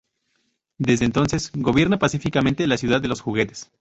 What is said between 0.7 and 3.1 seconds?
Desde entonces gobierna pacíficamente la ciudad de